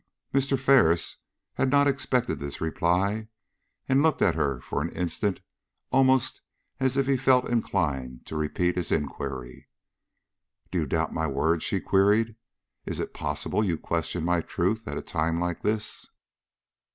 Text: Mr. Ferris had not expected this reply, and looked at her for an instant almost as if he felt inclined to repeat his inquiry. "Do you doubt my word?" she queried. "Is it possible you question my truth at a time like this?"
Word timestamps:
Mr. 0.33 0.57
Ferris 0.57 1.17
had 1.53 1.69
not 1.69 1.87
expected 1.87 2.39
this 2.39 2.59
reply, 2.59 3.27
and 3.87 4.01
looked 4.01 4.23
at 4.23 4.33
her 4.33 4.59
for 4.59 4.81
an 4.81 4.89
instant 4.93 5.41
almost 5.91 6.41
as 6.79 6.97
if 6.97 7.05
he 7.05 7.15
felt 7.15 7.47
inclined 7.47 8.25
to 8.25 8.35
repeat 8.35 8.75
his 8.77 8.91
inquiry. 8.91 9.67
"Do 10.71 10.79
you 10.79 10.85
doubt 10.87 11.13
my 11.13 11.27
word?" 11.27 11.61
she 11.61 11.79
queried. 11.79 12.35
"Is 12.83 12.99
it 12.99 13.13
possible 13.13 13.63
you 13.63 13.77
question 13.77 14.25
my 14.25 14.41
truth 14.41 14.87
at 14.87 14.97
a 14.97 15.03
time 15.03 15.39
like 15.39 15.61
this?" 15.61 16.07